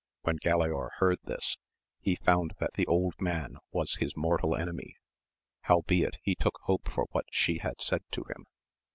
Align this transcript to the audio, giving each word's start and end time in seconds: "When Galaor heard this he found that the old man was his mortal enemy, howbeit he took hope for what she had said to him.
"When 0.23 0.39
Galaor 0.39 0.93
heard 0.95 1.19
this 1.25 1.57
he 1.99 2.15
found 2.15 2.53
that 2.59 2.73
the 2.73 2.87
old 2.87 3.13
man 3.21 3.57
was 3.71 3.97
his 3.97 4.15
mortal 4.17 4.55
enemy, 4.55 4.95
howbeit 5.65 6.17
he 6.23 6.33
took 6.33 6.57
hope 6.63 6.89
for 6.89 7.05
what 7.11 7.25
she 7.31 7.59
had 7.59 7.79
said 7.79 8.01
to 8.13 8.23
him. 8.23 8.47